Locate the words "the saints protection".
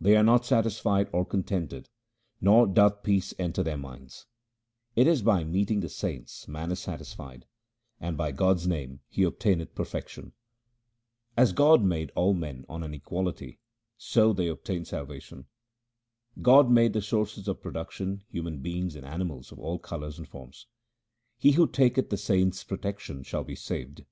22.10-23.24